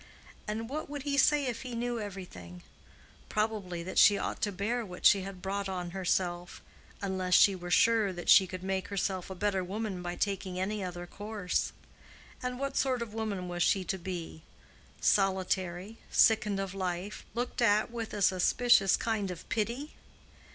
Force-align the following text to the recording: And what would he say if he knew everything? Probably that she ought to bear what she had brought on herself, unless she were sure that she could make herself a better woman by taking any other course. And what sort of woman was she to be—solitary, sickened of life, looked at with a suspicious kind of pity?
And 0.47 0.67
what 0.67 0.89
would 0.89 1.03
he 1.03 1.15
say 1.15 1.45
if 1.45 1.61
he 1.61 1.75
knew 1.75 1.99
everything? 1.99 2.63
Probably 3.29 3.83
that 3.83 3.99
she 3.99 4.17
ought 4.17 4.41
to 4.41 4.51
bear 4.51 4.83
what 4.83 5.05
she 5.05 5.21
had 5.21 5.43
brought 5.43 5.69
on 5.69 5.91
herself, 5.91 6.59
unless 7.03 7.35
she 7.35 7.53
were 7.53 7.69
sure 7.69 8.11
that 8.11 8.27
she 8.27 8.47
could 8.47 8.63
make 8.63 8.87
herself 8.87 9.29
a 9.29 9.35
better 9.35 9.63
woman 9.63 10.01
by 10.01 10.15
taking 10.15 10.59
any 10.59 10.83
other 10.83 11.05
course. 11.05 11.71
And 12.41 12.57
what 12.59 12.77
sort 12.77 13.03
of 13.03 13.13
woman 13.13 13.47
was 13.47 13.61
she 13.61 13.83
to 13.83 13.99
be—solitary, 13.99 15.99
sickened 16.09 16.59
of 16.59 16.73
life, 16.73 17.23
looked 17.35 17.61
at 17.61 17.91
with 17.91 18.11
a 18.15 18.23
suspicious 18.23 18.97
kind 18.97 19.29
of 19.29 19.47
pity? 19.49 19.93